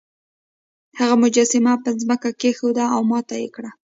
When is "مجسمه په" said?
1.23-1.89